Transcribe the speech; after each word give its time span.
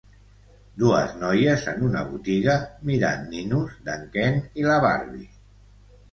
Dues 0.83 1.11
noies 1.23 1.65
en 1.73 1.83
una 1.87 1.99
botiga 2.13 2.55
mirant 2.91 3.27
ninos 3.33 3.75
d'en 3.89 4.07
Ken 4.15 4.39
i 4.63 4.67
la 4.69 4.79
Barbie. 4.87 5.29